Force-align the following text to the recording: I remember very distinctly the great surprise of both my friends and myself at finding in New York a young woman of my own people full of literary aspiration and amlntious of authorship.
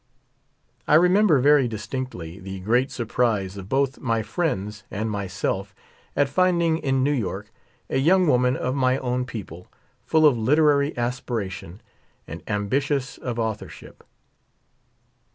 I 0.87 0.95
remember 0.95 1.37
very 1.37 1.67
distinctly 1.67 2.39
the 2.39 2.59
great 2.61 2.89
surprise 2.89 3.55
of 3.55 3.69
both 3.69 3.99
my 3.99 4.23
friends 4.23 4.83
and 4.89 5.11
myself 5.11 5.75
at 6.15 6.27
finding 6.27 6.79
in 6.79 7.03
New 7.03 7.11
York 7.13 7.51
a 7.87 7.99
young 7.99 8.25
woman 8.25 8.57
of 8.57 8.73
my 8.73 8.97
own 8.97 9.25
people 9.25 9.67
full 10.03 10.25
of 10.25 10.35
literary 10.35 10.97
aspiration 10.97 11.81
and 12.27 12.43
amlntious 12.47 13.19
of 13.19 13.37
authorship. 13.37 14.03